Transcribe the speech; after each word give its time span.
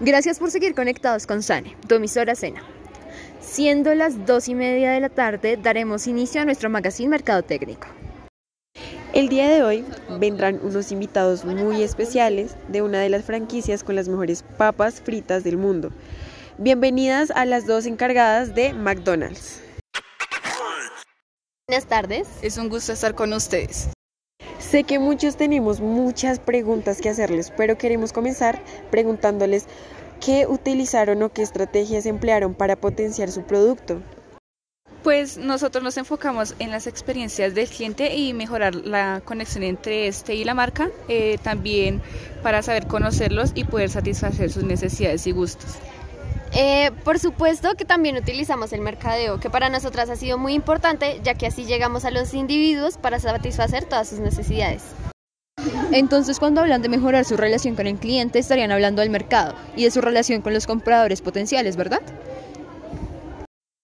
Gracias 0.00 0.38
por 0.38 0.50
seguir 0.50 0.74
conectados 0.74 1.26
con 1.26 1.42
Sane, 1.42 1.74
tu 1.88 1.94
emisora 1.94 2.34
Cena. 2.34 2.62
Siendo 3.40 3.94
las 3.94 4.26
dos 4.26 4.46
y 4.46 4.54
media 4.54 4.90
de 4.90 5.00
la 5.00 5.08
tarde, 5.08 5.56
daremos 5.56 6.06
inicio 6.06 6.42
a 6.42 6.44
nuestro 6.44 6.68
magazine 6.68 7.08
Mercado 7.08 7.42
Técnico. 7.42 7.86
El 9.14 9.30
día 9.30 9.48
de 9.48 9.62
hoy 9.62 9.86
vendrán 10.20 10.60
unos 10.62 10.92
invitados 10.92 11.46
muy 11.46 11.82
especiales 11.82 12.56
de 12.68 12.82
una 12.82 13.00
de 13.00 13.08
las 13.08 13.24
franquicias 13.24 13.82
con 13.82 13.96
las 13.96 14.06
mejores 14.06 14.42
papas 14.58 15.00
fritas 15.00 15.44
del 15.44 15.56
mundo. 15.56 15.90
Bienvenidas 16.58 17.30
a 17.30 17.46
las 17.46 17.66
dos 17.66 17.86
encargadas 17.86 18.54
de 18.54 18.74
McDonald's. 18.74 19.62
Buenas 21.68 21.86
tardes. 21.86 22.28
Es 22.42 22.58
un 22.58 22.68
gusto 22.68 22.92
estar 22.92 23.14
con 23.14 23.32
ustedes. 23.32 23.88
Sé 24.70 24.82
que 24.82 24.98
muchos 24.98 25.36
tenemos 25.36 25.80
muchas 25.80 26.40
preguntas 26.40 27.00
que 27.00 27.08
hacerles, 27.08 27.52
pero 27.56 27.78
queremos 27.78 28.12
comenzar 28.12 28.60
preguntándoles 28.90 29.66
qué 30.20 30.48
utilizaron 30.48 31.22
o 31.22 31.32
qué 31.32 31.42
estrategias 31.42 32.04
emplearon 32.04 32.52
para 32.52 32.74
potenciar 32.74 33.30
su 33.30 33.44
producto. 33.44 34.02
Pues 35.04 35.38
nosotros 35.38 35.84
nos 35.84 35.96
enfocamos 35.98 36.56
en 36.58 36.72
las 36.72 36.88
experiencias 36.88 37.54
del 37.54 37.68
cliente 37.68 38.16
y 38.16 38.32
mejorar 38.32 38.74
la 38.74 39.22
conexión 39.24 39.62
entre 39.62 40.08
este 40.08 40.34
y 40.34 40.42
la 40.42 40.54
marca, 40.54 40.90
eh, 41.06 41.38
también 41.44 42.02
para 42.42 42.60
saber 42.60 42.88
conocerlos 42.88 43.52
y 43.54 43.62
poder 43.62 43.88
satisfacer 43.88 44.50
sus 44.50 44.64
necesidades 44.64 45.28
y 45.28 45.30
gustos. 45.30 45.76
Eh, 46.58 46.90
por 47.04 47.18
supuesto 47.18 47.74
que 47.74 47.84
también 47.84 48.16
utilizamos 48.16 48.72
el 48.72 48.80
mercadeo, 48.80 49.38
que 49.38 49.50
para 49.50 49.68
nosotras 49.68 50.08
ha 50.08 50.16
sido 50.16 50.38
muy 50.38 50.54
importante, 50.54 51.20
ya 51.22 51.34
que 51.34 51.46
así 51.46 51.66
llegamos 51.66 52.06
a 52.06 52.10
los 52.10 52.32
individuos 52.32 52.96
para 52.96 53.20
satisfacer 53.20 53.84
todas 53.84 54.08
sus 54.08 54.20
necesidades. 54.20 54.82
Entonces, 55.92 56.38
cuando 56.38 56.62
hablan 56.62 56.80
de 56.80 56.88
mejorar 56.88 57.26
su 57.26 57.36
relación 57.36 57.74
con 57.74 57.86
el 57.86 57.98
cliente, 57.98 58.38
estarían 58.38 58.72
hablando 58.72 59.02
del 59.02 59.10
mercado 59.10 59.54
y 59.76 59.84
de 59.84 59.90
su 59.90 60.00
relación 60.00 60.40
con 60.40 60.54
los 60.54 60.66
compradores 60.66 61.20
potenciales, 61.20 61.76
¿verdad? 61.76 62.00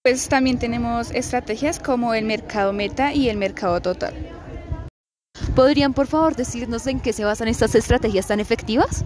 Pues 0.03 0.29
también 0.29 0.59
tenemos 0.59 1.11
estrategias 1.11 1.79
como 1.79 2.15
el 2.15 2.25
mercado 2.25 2.73
meta 2.73 3.13
y 3.13 3.29
el 3.29 3.37
mercado 3.37 3.83
total. 3.83 4.15
¿Podrían, 5.55 5.93
por 5.93 6.07
favor, 6.07 6.35
decirnos 6.37 6.87
en 6.87 7.01
qué 7.01 7.13
se 7.13 7.25
basan 7.25 7.49
estas 7.49 7.75
estrategias 7.75 8.27
tan 8.27 8.41
efectivas? 8.41 9.05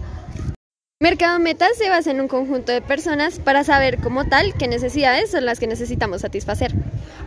Mercado 0.99 1.37
Meta 1.37 1.67
se 1.77 1.89
basa 1.89 2.09
en 2.09 2.21
un 2.21 2.27
conjunto 2.27 2.71
de 2.71 2.81
personas 2.81 3.37
para 3.37 3.63
saber 3.63 3.99
como 3.99 4.27
tal 4.27 4.55
qué 4.55 4.67
necesidades 4.67 5.29
son 5.29 5.45
las 5.45 5.59
que 5.59 5.67
necesitamos 5.67 6.21
satisfacer. 6.21 6.73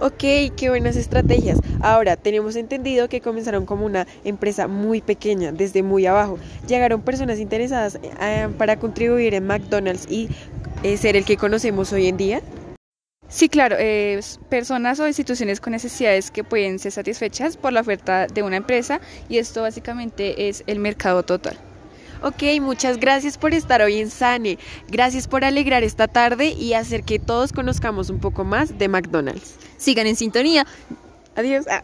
Ok, 0.00 0.24
qué 0.56 0.70
buenas 0.70 0.96
estrategias. 0.96 1.60
Ahora, 1.80 2.16
tenemos 2.16 2.56
entendido 2.56 3.08
que 3.08 3.20
comenzaron 3.20 3.66
como 3.66 3.86
una 3.86 4.08
empresa 4.24 4.66
muy 4.66 5.00
pequeña, 5.00 5.52
desde 5.52 5.84
muy 5.84 6.04
abajo. 6.04 6.36
Llegaron 6.66 7.02
personas 7.02 7.38
interesadas 7.38 8.00
eh, 8.20 8.48
para 8.58 8.76
contribuir 8.76 9.34
en 9.34 9.46
McDonald's 9.46 10.10
y 10.10 10.28
eh, 10.82 10.96
ser 10.96 11.14
el 11.14 11.24
que 11.24 11.36
conocemos 11.36 11.92
hoy 11.92 12.08
en 12.08 12.16
día. 12.16 12.42
Sí, 13.28 13.48
claro, 13.48 13.76
eh, 13.78 14.18
personas 14.48 14.98
o 14.98 15.06
instituciones 15.06 15.60
con 15.60 15.70
necesidades 15.70 16.32
que 16.32 16.42
pueden 16.42 16.80
ser 16.80 16.90
satisfechas 16.90 17.56
por 17.56 17.72
la 17.72 17.82
oferta 17.82 18.26
de 18.26 18.42
una 18.42 18.56
empresa 18.56 19.00
y 19.28 19.38
esto 19.38 19.62
básicamente 19.62 20.48
es 20.48 20.64
el 20.66 20.80
mercado 20.80 21.22
total. 21.22 21.56
Ok, 22.22 22.42
muchas 22.60 22.98
gracias 22.98 23.38
por 23.38 23.54
estar 23.54 23.80
hoy 23.82 23.98
en 23.98 24.10
Sane. 24.10 24.58
Gracias 24.88 25.26
por 25.26 25.44
alegrar 25.44 25.82
esta 25.82 26.06
tarde 26.06 26.48
y 26.50 26.74
hacer 26.74 27.02
que 27.02 27.18
todos 27.18 27.52
conozcamos 27.52 28.10
un 28.10 28.20
poco 28.20 28.44
más 28.44 28.78
de 28.78 28.88
McDonald's. 28.88 29.56
Sigan 29.78 30.06
en 30.06 30.16
sintonía. 30.16 30.66
Adiós. 31.34 31.66
Ah. 31.70 31.82